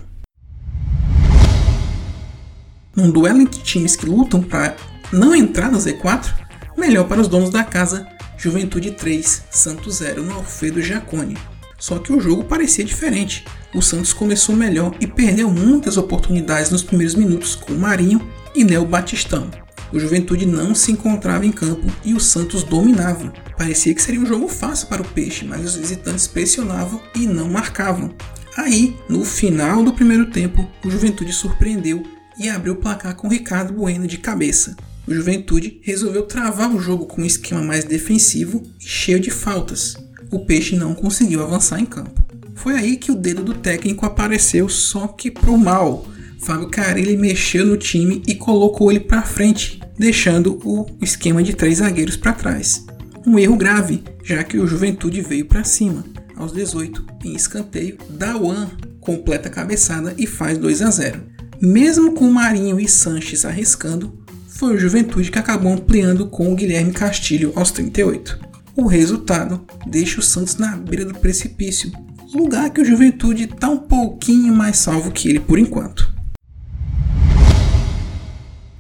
Num 2.96 3.12
duelo 3.12 3.42
entre 3.42 3.62
times 3.62 3.96
que 3.96 4.06
lutam 4.06 4.42
para 4.42 4.76
não 5.12 5.36
entrar 5.36 5.72
no 5.72 5.78
Z4, 5.78 6.34
melhor 6.78 7.08
para 7.08 7.22
os 7.22 7.28
donos 7.28 7.50
da 7.50 7.64
casa, 7.64 8.08
Juventude 8.38 8.92
3, 8.92 9.44
Santos 9.50 9.96
0 9.96 10.24
no 10.24 10.36
Alfredo 10.36 10.82
Jacone. 10.82 11.38
Só 11.78 12.00
que 12.00 12.14
o 12.14 12.20
jogo 12.20 12.44
parecia 12.44 12.84
diferente. 12.84 13.46
O 13.74 13.82
Santos 13.82 14.14
começou 14.14 14.56
melhor 14.56 14.96
e 15.00 15.08
perdeu 15.08 15.50
muitas 15.50 15.98
oportunidades 15.98 16.72
nos 16.72 16.84
primeiros 16.84 17.16
minutos 17.16 17.56
com 17.56 17.74
Marinho 17.74 18.22
e 18.54 18.64
Léo 18.64 18.86
Batistão. 18.86 19.50
O 19.92 20.00
Juventude 20.00 20.46
não 20.46 20.74
se 20.74 20.92
encontrava 20.92 21.46
em 21.46 21.52
campo 21.52 21.88
e 22.04 22.14
o 22.14 22.20
Santos 22.20 22.64
dominava. 22.64 23.32
Parecia 23.58 23.94
que 23.94 24.02
seria 24.02 24.20
um 24.20 24.26
jogo 24.26 24.48
fácil 24.48 24.88
para 24.88 25.02
o 25.02 25.08
Peixe, 25.08 25.46
mas 25.46 25.64
os 25.64 25.76
visitantes 25.76 26.28
pressionavam 26.28 27.02
e 27.16 27.28
não 27.28 27.50
marcavam. 27.50 28.14
Aí, 28.58 28.98
no 29.08 29.24
final 29.24 29.84
do 29.84 29.94
primeiro 29.94 30.32
tempo, 30.32 30.70
o 30.84 30.90
Juventude 30.90 31.34
surpreendeu 31.34 32.04
e 32.38 32.50
abriu 32.50 32.74
o 32.74 32.78
placar 32.78 33.16
com 33.16 33.28
Ricardo 33.28 33.74
Bueno 33.74 34.08
de 34.08 34.18
cabeça. 34.18 34.76
O 35.08 35.14
Juventude 35.14 35.80
resolveu 35.82 36.24
travar 36.24 36.74
o 36.74 36.80
jogo 36.80 37.06
com 37.06 37.22
um 37.22 37.26
esquema 37.26 37.62
mais 37.62 37.84
defensivo 37.84 38.64
e 38.80 38.88
cheio 38.88 39.20
de 39.20 39.30
faltas 39.30 39.96
o 40.32 40.40
Peixe 40.40 40.76
não 40.76 40.94
conseguiu 40.94 41.44
avançar 41.44 41.80
em 41.80 41.86
campo. 41.86 42.24
Foi 42.56 42.76
aí 42.76 42.98
que 42.98 43.12
o 43.12 43.16
dedo 43.16 43.44
do 43.44 43.54
técnico 43.54 44.06
apareceu, 44.06 44.68
só 44.68 45.08
que 45.08 45.30
pro 45.32 45.58
mal. 45.58 46.06
Fábio 46.40 46.70
Carilli 46.70 47.18
mexeu 47.18 47.66
no 47.66 47.78
time 47.78 48.22
e 48.28 48.36
colocou 48.36 48.92
ele 48.92 49.00
para 49.00 49.22
frente, 49.22 49.82
deixando 49.98 50.60
o 50.64 50.86
esquema 51.02 51.42
de 51.42 51.54
três 51.54 51.78
zagueiros 51.78 52.18
para 52.18 52.34
trás. 52.34 52.86
Um 53.26 53.40
erro 53.40 53.56
grave, 53.56 54.04
já 54.24 54.44
que 54.44 54.58
o 54.58 54.68
Juventude 54.68 55.22
veio 55.22 55.46
para 55.46 55.64
cima. 55.64 56.04
Aos 56.36 56.52
18, 56.52 57.06
em 57.24 57.34
escanteio, 57.34 57.98
Dawan 58.10 58.70
completa 59.00 59.48
a 59.48 59.52
cabeçada 59.52 60.14
e 60.18 60.28
faz 60.28 60.58
2 60.58 60.82
a 60.82 60.92
0. 60.92 61.24
Mesmo 61.62 62.14
com 62.14 62.30
Marinho 62.30 62.80
e 62.80 62.88
Sanches 62.88 63.46
arriscando, 63.46 64.25
foi 64.56 64.74
o 64.74 64.80
Juventude 64.80 65.30
que 65.30 65.38
acabou 65.38 65.74
ampliando 65.74 66.28
com 66.28 66.52
o 66.52 66.56
Guilherme 66.56 66.94
Castilho 66.94 67.52
aos 67.56 67.72
38. 67.72 68.40
O 68.76 68.88
resultado 68.88 69.66
deixa 69.86 70.22
o 70.22 70.24
Santos 70.24 70.56
na 70.56 70.78
beira 70.78 71.04
do 71.04 71.14
precipício, 71.14 71.92
lugar 72.34 72.70
que 72.70 72.80
o 72.80 72.86
Juventude 72.86 73.44
está 73.44 73.70
um 73.70 73.78
pouquinho 73.78 74.56
mais 74.56 74.78
salvo 74.78 75.12
que 75.12 75.28
ele 75.28 75.42
por 75.42 75.60
enquanto. 75.60 76.14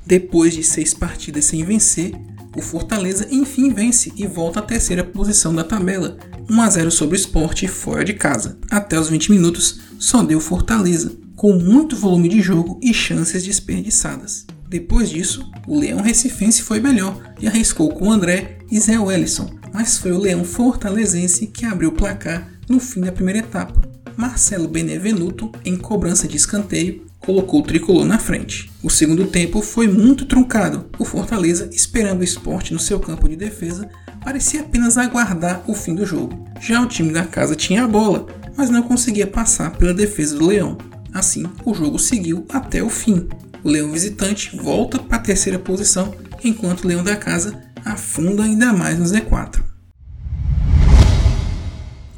Depois 0.05 0.53
de 0.53 0.63
seis 0.63 0.93
partidas 0.93 1.43
sem 1.43 1.63
vencer, 1.65 2.13
o 2.55 2.61
Fortaleza 2.61 3.27
enfim 3.29 3.73
vence 3.73 4.13
e 4.15 4.25
volta 4.25 4.59
à 4.59 4.63
terceira 4.63 5.03
posição 5.03 5.53
da 5.53 5.63
tabela, 5.63 6.17
1 6.49 6.61
a 6.61 6.69
0 6.69 6.91
sobre 6.91 7.17
o 7.17 7.19
Sport 7.19 7.67
fora 7.67 8.05
de 8.05 8.13
casa. 8.13 8.57
Até 8.71 8.97
os 8.97 9.09
20 9.09 9.29
minutos, 9.29 9.81
só 9.99 10.23
deu 10.23 10.39
Fortaleza, 10.39 11.11
com 11.35 11.51
muito 11.53 11.97
volume 11.97 12.29
de 12.29 12.39
jogo 12.41 12.79
e 12.81 12.93
chances 12.93 13.43
desperdiçadas. 13.43 14.45
Depois 14.67 15.09
disso, 15.09 15.49
o 15.67 15.79
Leão 15.79 16.01
Recifense 16.01 16.61
foi 16.61 16.79
melhor 16.79 17.21
e 17.39 17.47
arriscou 17.47 17.89
com 17.89 18.11
André 18.11 18.57
e 18.71 18.79
Zé 18.79 18.99
Wellison, 18.99 19.49
mas 19.73 19.97
foi 19.97 20.11
o 20.11 20.19
Leão 20.19 20.43
Fortalezense 20.43 21.47
que 21.47 21.65
abriu 21.65 21.89
o 21.89 21.93
placar 21.93 22.49
no 22.67 22.79
fim 22.79 23.01
da 23.01 23.11
primeira 23.11 23.39
etapa. 23.39 23.81
Marcelo 24.17 24.67
Benevenuto, 24.67 25.51
em 25.63 25.75
cobrança 25.75 26.27
de 26.27 26.37
escanteio, 26.37 27.05
colocou 27.19 27.59
o 27.59 27.63
tricolor 27.63 28.05
na 28.05 28.17
frente. 28.17 28.71
O 28.81 28.89
segundo 28.89 29.27
tempo 29.27 29.61
foi 29.61 29.87
muito 29.87 30.25
truncado. 30.25 30.85
O 30.97 31.03
Fortaleza, 31.03 31.69
esperando 31.71 32.21
o 32.21 32.23
esporte 32.23 32.73
no 32.73 32.79
seu 32.79 32.99
campo 32.99 33.27
de 33.27 33.35
defesa, 33.35 33.89
parecia 34.23 34.61
apenas 34.61 34.97
aguardar 34.97 35.63
o 35.67 35.73
fim 35.73 35.93
do 35.93 36.05
jogo. 36.05 36.47
Já 36.61 36.81
o 36.81 36.87
time 36.87 37.11
da 37.11 37.25
casa 37.25 37.55
tinha 37.55 37.83
a 37.83 37.87
bola, 37.87 38.27
mas 38.55 38.69
não 38.69 38.83
conseguia 38.83 39.27
passar 39.27 39.71
pela 39.71 39.93
defesa 39.93 40.37
do 40.37 40.45
Leão. 40.45 40.77
Assim, 41.13 41.45
o 41.63 41.73
jogo 41.73 41.97
seguiu 41.97 42.45
até 42.49 42.83
o 42.83 42.89
fim. 42.89 43.27
O 43.65 43.69
Leão 43.71 43.91
visitante 43.91 44.55
volta 44.55 44.99
para 44.99 45.17
a 45.17 45.21
terceira 45.21 45.57
posição, 45.57 46.13
enquanto 46.43 46.83
o 46.83 46.87
Leão 46.87 47.03
da 47.03 47.15
casa 47.15 47.63
afunda 47.83 48.43
ainda 48.43 48.71
mais 48.71 48.99
no 48.99 49.05
Z4. 49.05 49.63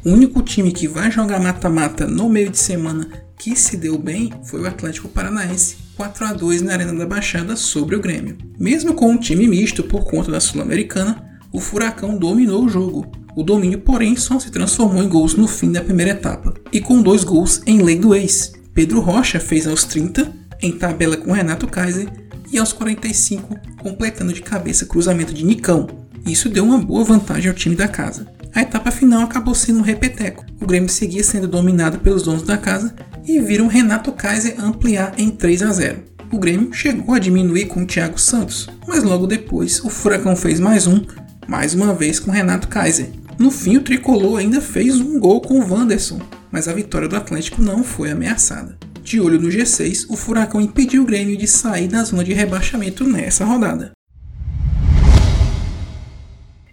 O 0.03 0.09
único 0.09 0.41
time 0.41 0.73
que 0.73 0.89
vai 0.89 1.09
jogar 1.09 1.39
mata-mata 1.39 2.05
no 2.05 2.27
meio 2.27 2.49
de 2.49 2.57
semana 2.57 3.07
que 3.39 3.55
se 3.55 3.77
deu 3.77 3.97
bem 3.97 4.29
foi 4.43 4.59
o 4.59 4.67
Atlético 4.67 5.07
Paranaense 5.07 5.77
4 5.95 6.25
a 6.25 6.33
2 6.33 6.63
na 6.63 6.73
Arena 6.73 6.93
da 6.93 7.05
Baixada 7.05 7.55
sobre 7.55 7.95
o 7.95 8.01
Grêmio. 8.01 8.37
Mesmo 8.59 8.93
com 8.93 9.09
um 9.11 9.17
time 9.17 9.47
misto 9.47 9.83
por 9.83 10.03
conta 10.03 10.29
da 10.29 10.41
Sul-Americana, 10.41 11.39
o 11.53 11.61
Furacão 11.61 12.17
dominou 12.17 12.65
o 12.65 12.69
jogo. 12.69 13.09
O 13.37 13.41
domínio, 13.41 13.79
porém, 13.79 14.17
só 14.17 14.37
se 14.37 14.51
transformou 14.51 15.01
em 15.01 15.07
gols 15.07 15.33
no 15.33 15.47
fim 15.47 15.71
da 15.71 15.81
primeira 15.81 16.11
etapa, 16.11 16.53
e 16.73 16.81
com 16.81 17.01
dois 17.01 17.23
gols 17.23 17.61
em 17.65 17.81
lei 17.81 17.97
do 17.97 18.13
ex. 18.13 18.51
Pedro 18.73 18.99
Rocha 18.99 19.39
fez 19.39 19.65
aos 19.65 19.85
30, 19.85 20.46
em 20.61 20.71
tabela 20.71 21.17
com 21.17 21.31
Renato 21.31 21.67
Kaiser, 21.67 22.07
e 22.51 22.57
aos 22.57 22.71
45, 22.73 23.59
completando 23.81 24.33
de 24.33 24.41
cabeça 24.41 24.85
cruzamento 24.85 25.33
de 25.33 25.45
Nicão. 25.45 25.87
Isso 26.25 26.49
deu 26.49 26.63
uma 26.63 26.77
boa 26.77 27.03
vantagem 27.03 27.49
ao 27.49 27.55
time 27.55 27.75
da 27.75 27.87
casa. 27.87 28.27
A 28.53 28.61
etapa 28.61 28.89
final 28.89 29.21
acabou 29.21 29.53
sendo 29.53 29.79
um 29.79 29.83
repeteco. 29.83 30.45
O 30.59 30.65
Grêmio 30.65 30.89
seguia 30.89 31.23
sendo 31.23 31.47
dominado 31.47 31.99
pelos 31.99 32.23
donos 32.23 32.43
da 32.43 32.57
casa 32.57 32.95
e 33.25 33.39
viram 33.39 33.67
Renato 33.67 34.11
Kaiser 34.11 34.55
ampliar 34.59 35.13
em 35.17 35.29
3 35.29 35.63
a 35.63 35.71
0. 35.71 35.99
O 36.31 36.39
Grêmio 36.39 36.73
chegou 36.73 37.13
a 37.13 37.19
diminuir 37.19 37.67
com 37.67 37.83
o 37.83 37.85
Thiago 37.85 38.19
Santos, 38.19 38.67
mas 38.87 39.03
logo 39.03 39.27
depois 39.27 39.83
o 39.83 39.89
Furacão 39.89 40.35
fez 40.35 40.59
mais 40.59 40.87
um, 40.87 41.05
mais 41.47 41.73
uma 41.73 41.93
vez 41.93 42.19
com 42.19 42.31
Renato 42.31 42.67
Kaiser. 42.67 43.09
No 43.37 43.51
fim, 43.51 43.77
o 43.77 43.81
tricolor 43.81 44.39
ainda 44.39 44.59
fez 44.59 44.99
um 44.99 45.19
gol 45.19 45.39
com 45.39 45.59
o 45.59 45.71
Wanderson, 45.71 46.19
mas 46.51 46.67
a 46.67 46.73
vitória 46.73 47.07
do 47.07 47.15
Atlético 47.15 47.61
não 47.61 47.83
foi 47.83 48.11
ameaçada. 48.11 48.77
De 49.07 49.21
olho 49.21 49.39
no 49.39 49.47
G6, 49.47 50.07
o 50.09 50.17
Furacão 50.17 50.59
impediu 50.59 51.03
o 51.03 51.05
Grêmio 51.05 51.37
de 51.37 51.47
sair 51.47 51.87
da 51.87 52.03
zona 52.03 52.25
de 52.25 52.33
rebaixamento 52.33 53.05
nessa 53.05 53.45
rodada. 53.45 53.93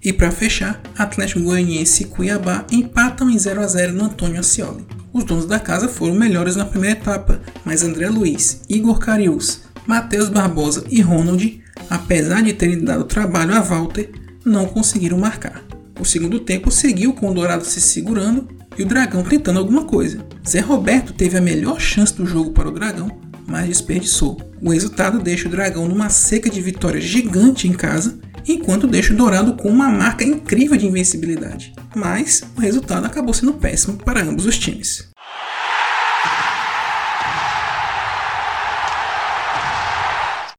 E 0.02 0.12
para 0.12 0.32
fechar, 0.32 0.82
Atlético 0.98 1.38
Goianiense 1.38 2.02
e 2.02 2.06
Cuiabá 2.06 2.66
empatam 2.72 3.30
em 3.30 3.38
0 3.38 3.60
a 3.60 3.68
0 3.68 3.92
no 3.92 4.06
Antônio 4.06 4.40
Ascioli. 4.40 4.84
Os 5.12 5.22
donos 5.22 5.46
da 5.46 5.60
casa 5.60 5.86
foram 5.86 6.16
melhores 6.16 6.56
na 6.56 6.64
primeira 6.64 6.98
etapa, 6.98 7.40
mas 7.64 7.84
André 7.84 8.08
Luiz, 8.08 8.62
Igor 8.68 8.98
Carius, 8.98 9.60
Matheus 9.86 10.28
Barbosa 10.28 10.84
e 10.90 11.00
Ronald, 11.00 11.62
apesar 11.88 12.42
de 12.42 12.52
terem 12.52 12.82
dado 12.82 13.04
trabalho 13.04 13.54
a 13.54 13.60
Walter, 13.60 14.10
não 14.44 14.66
conseguiram 14.66 15.18
marcar. 15.18 15.62
O 16.00 16.04
segundo 16.04 16.40
tempo 16.40 16.72
seguiu 16.72 17.12
com 17.12 17.30
o 17.30 17.34
Dourado 17.34 17.64
se 17.64 17.80
segurando 17.80 18.48
e 18.76 18.82
o 18.82 18.86
Dragão 18.86 19.22
tentando 19.22 19.58
alguma 19.58 19.84
coisa. 19.84 20.24
Zé 20.46 20.60
Roberto 20.60 21.12
teve 21.12 21.36
a 21.36 21.40
melhor 21.40 21.80
chance 21.80 22.14
do 22.14 22.26
jogo 22.26 22.50
para 22.50 22.68
o 22.68 22.72
Dragão, 22.72 23.10
mas 23.46 23.68
desperdiçou. 23.68 24.40
O 24.60 24.70
resultado 24.70 25.18
deixa 25.18 25.48
o 25.48 25.50
Dragão 25.50 25.86
numa 25.86 26.08
seca 26.08 26.50
de 26.50 26.60
vitória 26.60 27.00
gigante 27.00 27.68
em 27.68 27.72
casa, 27.72 28.18
enquanto 28.46 28.86
deixa 28.86 29.12
o 29.12 29.16
Dourado 29.16 29.54
com 29.54 29.68
uma 29.68 29.88
marca 29.88 30.24
incrível 30.24 30.76
de 30.76 30.86
invencibilidade. 30.86 31.72
Mas 31.94 32.42
o 32.56 32.60
resultado 32.60 33.06
acabou 33.06 33.32
sendo 33.32 33.54
péssimo 33.54 33.96
para 33.96 34.22
ambos 34.22 34.46
os 34.46 34.58
times. 34.58 35.08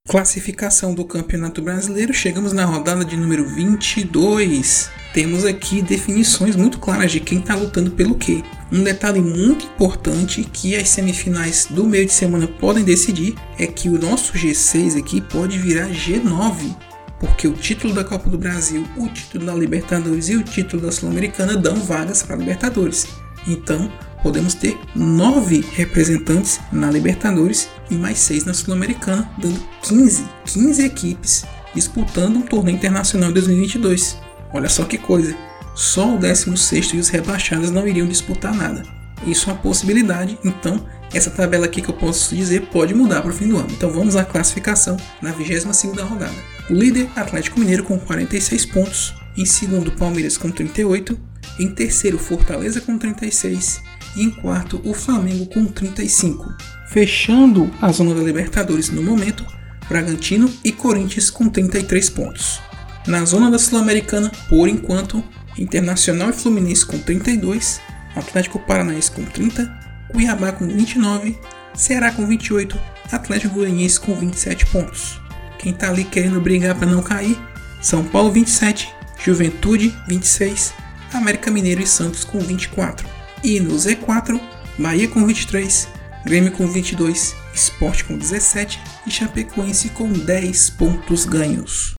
Classificação 0.07 0.93
do 0.93 1.03
Campeonato 1.03 1.61
Brasileiro, 1.61 2.13
chegamos 2.13 2.53
na 2.53 2.63
rodada 2.63 3.03
de 3.03 3.17
número 3.17 3.45
22 3.49 4.89
temos 5.15 5.45
aqui 5.45 5.81
definições 5.81 6.57
muito 6.57 6.77
claras 6.77 7.09
de 7.09 7.21
quem 7.21 7.39
está 7.39 7.55
lutando 7.55 7.89
pelo 7.91 8.15
quê. 8.15 8.43
Um 8.69 8.83
detalhe 8.83 9.21
muito 9.21 9.65
importante 9.65 10.43
que 10.43 10.75
as 10.75 10.89
semifinais 10.89 11.67
do 11.69 11.85
meio 11.85 12.05
de 12.05 12.11
semana 12.11 12.45
podem 12.45 12.83
decidir 12.83 13.33
é 13.57 13.65
que 13.65 13.87
o 13.87 13.97
nosso 13.97 14.33
G6 14.33 14.99
aqui 14.99 15.21
pode 15.21 15.57
virar 15.57 15.87
G9, 15.87 16.75
porque 17.17 17.47
o 17.47 17.53
título 17.53 17.93
da 17.93 18.03
Copa 18.03 18.29
do 18.29 18.37
Brasil, 18.37 18.85
o 18.97 19.07
título 19.07 19.45
da 19.45 19.55
Libertadores 19.55 20.27
e 20.27 20.35
o 20.35 20.43
título 20.43 20.81
da 20.81 20.91
Sul-Americana 20.91 21.55
dão 21.55 21.77
vagas 21.77 22.21
para 22.21 22.35
a 22.35 22.39
Libertadores. 22.39 23.07
Então, 23.47 23.89
podemos 24.21 24.53
ter 24.53 24.77
nove 24.93 25.63
representantes 25.75 26.59
na 26.73 26.91
Libertadores 26.91 27.69
e 27.89 27.95
mais 27.95 28.17
seis 28.17 28.43
na 28.43 28.53
Sul-Americana, 28.53 29.31
dando 29.37 29.61
15, 29.81 30.25
15 30.45 30.83
equipes 30.83 31.45
disputando 31.73 32.37
um 32.37 32.41
torneio 32.41 32.75
internacional 32.75 33.29
em 33.29 33.33
2022. 33.33 34.24
Olha 34.55 34.69
só 34.69 34.85
que 34.85 34.97
coisa. 34.97 35.35
Só 35.75 36.15
o 36.15 36.17
16 36.17 36.93
e 36.93 36.97
os 36.97 37.09
rebaixados 37.09 37.71
não 37.71 37.85
iriam 37.85 38.07
disputar 38.07 38.55
nada. 38.55 38.83
Isso 39.27 39.49
é 39.49 39.53
uma 39.53 39.61
possibilidade, 39.61 40.39
então 40.45 40.87
essa 41.13 41.29
tabela 41.29 41.65
aqui 41.65 41.81
que 41.81 41.89
eu 41.89 41.95
posso 41.95 42.33
dizer 42.33 42.67
pode 42.67 42.93
mudar 42.93 43.21
para 43.21 43.31
o 43.31 43.33
fim 43.33 43.49
do 43.49 43.57
ano. 43.57 43.67
Então 43.71 43.91
vamos 43.91 44.15
à 44.15 44.23
classificação 44.23 44.95
na 45.21 45.33
22ª 45.33 46.01
rodada. 46.07 46.35
O 46.69 46.73
líder 46.73 47.09
Atlético 47.17 47.59
Mineiro 47.59 47.83
com 47.83 47.99
46 47.99 48.65
pontos, 48.67 49.13
em 49.35 49.45
segundo 49.45 49.91
Palmeiras 49.91 50.37
com 50.37 50.49
38, 50.49 51.19
em 51.59 51.69
terceiro 51.69 52.17
Fortaleza 52.17 52.79
com 52.79 52.97
36 52.97 53.81
e 54.15 54.23
em 54.23 54.29
quarto 54.29 54.79
o 54.85 54.93
Flamengo 54.93 55.47
com 55.47 55.65
35. 55.65 56.53
Fechando 56.87 57.69
a 57.81 57.91
zona 57.91 58.15
da 58.15 58.23
Libertadores 58.23 58.89
no 58.89 59.03
momento, 59.03 59.45
Bragantino 59.89 60.49
e 60.63 60.71
Corinthians 60.71 61.29
com 61.29 61.49
33 61.49 62.09
pontos. 62.09 62.61
Na 63.07 63.23
zona 63.23 63.51
da 63.51 63.59
Sul-Americana, 63.59 64.31
por 64.49 64.67
enquanto, 64.67 65.23
Internacional 65.57 66.31
e 66.31 66.33
Fluminense 66.33 66.85
com 66.85 66.97
32, 66.97 67.79
Atlético 68.15 68.59
Paranaense 68.59 69.11
com 69.11 69.23
30, 69.23 69.71
Cuiabá 70.11 70.51
com 70.51 70.67
29, 70.67 71.37
Ceará 71.75 72.11
com 72.11 72.25
28 72.25 72.79
Atlético 73.11 73.55
Goianiense 73.55 73.99
com 73.99 74.15
27 74.15 74.65
pontos. 74.67 75.19
Quem 75.59 75.73
tá 75.73 75.89
ali 75.89 76.03
querendo 76.03 76.41
brigar 76.41 76.75
para 76.75 76.87
não 76.87 77.01
cair, 77.01 77.37
São 77.81 78.03
Paulo 78.03 78.31
27, 78.31 78.91
Juventude 79.23 79.95
26, 80.07 80.73
América 81.13 81.51
Mineiro 81.51 81.81
e 81.81 81.87
Santos 81.87 82.23
com 82.23 82.39
24. 82.39 83.07
E 83.43 83.59
no 83.59 83.75
Z4, 83.75 84.39
Bahia 84.77 85.07
com 85.07 85.25
23, 85.25 85.87
Grêmio 86.25 86.51
com 86.51 86.67
22, 86.67 87.35
Sport 87.53 88.03
com 88.03 88.17
17 88.17 88.79
e 89.05 89.11
Chapecoense 89.11 89.89
com 89.89 90.11
10 90.11 90.71
pontos 90.71 91.25
ganhos. 91.25 91.95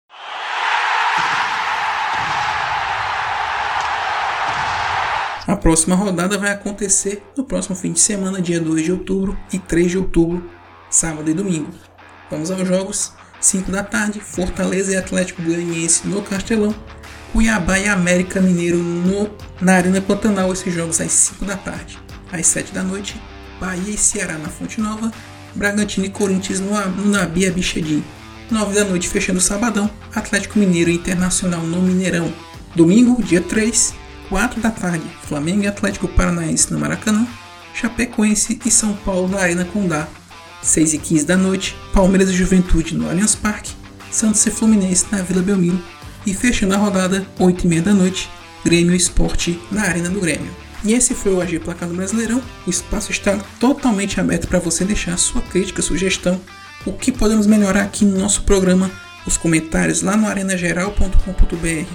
A 5.46 5.54
próxima 5.54 5.94
rodada 5.94 6.36
vai 6.36 6.50
acontecer 6.50 7.22
no 7.36 7.44
próximo 7.44 7.76
fim 7.76 7.92
de 7.92 8.00
semana, 8.00 8.42
dia 8.42 8.60
2 8.60 8.84
de 8.84 8.90
outubro 8.90 9.38
e 9.52 9.60
3 9.60 9.92
de 9.92 9.98
outubro, 9.98 10.50
sábado 10.90 11.30
e 11.30 11.34
domingo. 11.34 11.70
Vamos 12.28 12.50
aos 12.50 12.66
jogos. 12.66 13.12
5 13.38 13.70
da 13.70 13.84
tarde, 13.84 14.18
Fortaleza 14.18 14.92
e 14.92 14.96
Atlético 14.96 15.42
Goianiense 15.42 16.08
no 16.08 16.22
Castelão, 16.22 16.74
Cuiabá 17.32 17.78
e 17.78 17.86
América 17.86 18.40
Mineiro 18.40 18.78
no, 18.78 19.30
na 19.60 19.74
Arena 19.74 20.00
Pantanal, 20.00 20.52
esses 20.52 20.72
jogos 20.72 21.00
às 21.00 21.12
5 21.12 21.44
da 21.44 21.56
tarde. 21.56 21.98
Às 22.32 22.46
7 22.46 22.72
da 22.72 22.82
noite, 22.82 23.20
Bahia 23.60 23.94
e 23.94 23.98
Ceará 23.98 24.38
na 24.38 24.48
Fonte 24.48 24.80
Nova, 24.80 25.12
Bragantino 25.54 26.06
e 26.06 26.10
Corinthians 26.10 26.58
no, 26.58 26.72
no 26.88 27.10
Nabi 27.10 27.46
Abichedin. 27.46 28.02
9 28.50 28.74
da 28.74 28.84
noite, 28.84 29.08
fechando 29.08 29.38
o 29.38 29.42
sabadão, 29.42 29.88
Atlético 30.14 30.58
Mineiro 30.58 30.90
e 30.90 30.94
Internacional 30.94 31.60
no 31.60 31.80
Mineirão. 31.82 32.32
Domingo, 32.74 33.22
dia 33.22 33.42
3, 33.42 33.94
4 34.28 34.61
da 34.61 34.71
tarde, 34.71 35.04
Flamengo 35.23 35.64
e 35.64 35.66
Atlético 35.66 36.09
Paranaense 36.09 36.73
no 36.73 36.78
Maracanã, 36.78 37.26
Chapecoense 37.75 38.59
e 38.64 38.71
São 38.71 38.95
Paulo 38.95 39.28
na 39.28 39.38
Arena 39.38 39.64
Condá. 39.64 40.09
6 40.62 40.95
e 40.95 40.99
15 40.99 41.26
da 41.26 41.37
noite, 41.37 41.76
Palmeiras 41.92 42.30
e 42.30 42.33
Juventude 42.33 42.95
no 42.95 43.09
Allianz 43.09 43.35
Parque, 43.35 43.73
Santos 44.11 44.45
e 44.47 44.50
Fluminense 44.50 45.06
na 45.12 45.23
Vila 45.23 45.42
Belmiro 45.42 45.80
e 46.26 46.35
fechando 46.35 46.75
a 46.75 46.78
rodada, 46.78 47.26
8 47.38 47.64
e 47.64 47.68
meia 47.68 47.83
da 47.83 47.95
noite, 47.95 48.28
Grêmio 48.64 48.95
Esporte 48.95 49.61
na 49.71 49.83
Arena 49.83 50.11
do 50.11 50.21
Grêmio. 50.21 50.50
E 50.85 50.92
esse 50.92 51.14
foi 51.14 51.33
o 51.33 51.40
AG 51.40 51.61
Placar 51.61 51.88
do 51.88 51.95
Brasileirão. 51.95 52.42
O 52.66 52.71
espaço 52.71 53.11
está 53.11 53.38
totalmente 53.61 54.18
aberto 54.18 54.49
para 54.49 54.59
você 54.59 54.85
deixar 54.85 55.16
sua 55.16 55.40
crítica, 55.42 55.83
sugestão, 55.83 56.40
o 56.85 56.92
que 56.92 57.12
podemos 57.12 57.47
melhorar 57.47 57.83
aqui 57.83 58.04
no 58.04 58.18
nosso 58.18 58.42
programa, 58.42 58.90
os 59.26 59.37
comentários 59.37 60.02
lá 60.02 60.16
no 60.16 60.26
arenageral.com.br 60.26 61.87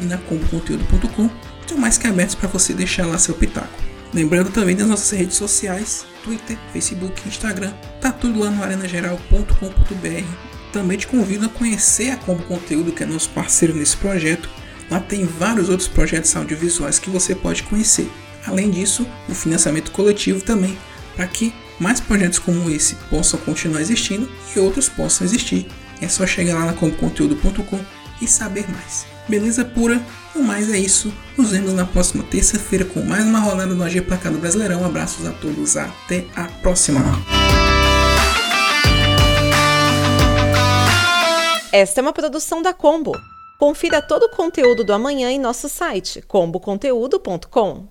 e 0.00 0.04
na 0.04 0.18
comboconteúdo.com 0.18 1.30
estão 1.70 1.78
mais 1.78 1.96
que 1.96 2.06
abertos 2.06 2.34
para 2.34 2.48
você 2.48 2.74
deixar 2.74 3.06
lá 3.06 3.16
seu 3.16 3.34
pitaco. 3.34 3.68
Lembrando 4.12 4.50
também 4.50 4.74
das 4.74 4.88
nossas 4.88 5.16
redes 5.16 5.36
sociais, 5.36 6.04
Twitter, 6.24 6.58
Facebook, 6.72 7.28
Instagram, 7.28 7.72
tá 8.00 8.10
tudo 8.10 8.40
lá 8.40 8.50
no 8.50 8.62
arenageral.com.br. 8.62 10.24
Também 10.72 10.98
te 10.98 11.06
convido 11.06 11.46
a 11.46 11.48
conhecer 11.48 12.10
a 12.10 12.16
Combo 12.16 12.42
Conteúdo, 12.42 12.92
que 12.92 13.04
é 13.04 13.06
nosso 13.06 13.28
parceiro 13.30 13.74
nesse 13.74 13.96
projeto. 13.96 14.48
Lá 14.90 14.98
tem 14.98 15.24
vários 15.24 15.68
outros 15.68 15.88
projetos 15.88 16.34
audiovisuais 16.34 16.98
que 16.98 17.08
você 17.08 17.34
pode 17.34 17.62
conhecer. 17.62 18.10
Além 18.44 18.70
disso, 18.70 19.06
o 19.28 19.34
financiamento 19.34 19.92
coletivo 19.92 20.42
também, 20.42 20.76
para 21.14 21.28
que 21.28 21.54
mais 21.78 22.00
projetos 22.00 22.40
como 22.40 22.68
esse 22.68 22.96
possam 23.08 23.38
continuar 23.40 23.80
existindo 23.80 24.28
e 24.54 24.58
outros 24.58 24.88
possam 24.88 25.24
existir. 25.24 25.68
É 26.00 26.08
só 26.08 26.26
chegar 26.26 26.54
lá 26.54 26.66
na 26.66 26.72
comboconteúdo.com 26.72 27.80
e 28.20 28.26
saber 28.26 28.68
mais. 28.70 29.09
Beleza 29.30 29.64
pura? 29.64 30.04
No 30.34 30.42
mais 30.42 30.68
é 30.72 30.76
isso. 30.76 31.12
Nos 31.38 31.52
vemos 31.52 31.72
na 31.72 31.86
próxima 31.86 32.24
terça-feira 32.24 32.84
com 32.84 33.00
mais 33.00 33.24
uma 33.24 33.38
rodada 33.38 33.72
do 33.72 33.84
AG 33.84 34.00
Placado 34.00 34.36
Brasileirão. 34.38 34.84
Abraços 34.84 35.24
a 35.24 35.30
todos. 35.30 35.76
Até 35.76 36.26
a 36.34 36.46
próxima. 36.60 37.00
Esta 41.72 42.00
é 42.00 42.02
uma 42.02 42.12
produção 42.12 42.60
da 42.60 42.74
Combo. 42.74 43.12
Confira 43.56 44.02
todo 44.02 44.24
o 44.24 44.30
conteúdo 44.30 44.82
do 44.82 44.92
amanhã 44.92 45.30
em 45.30 45.38
nosso 45.38 45.68
site 45.68 46.20
comboconteúdo.com. 46.22 47.86